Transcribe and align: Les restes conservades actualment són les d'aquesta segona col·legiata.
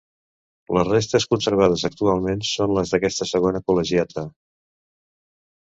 Les 0.77 0.87
restes 0.87 1.27
conservades 1.33 1.83
actualment 1.91 2.41
són 2.53 2.73
les 2.79 2.95
d'aquesta 2.97 3.31
segona 3.35 3.65
col·legiata. 3.69 4.29